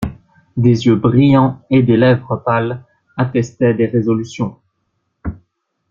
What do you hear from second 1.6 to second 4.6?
et des lèvres pâles attestaient des résolutions.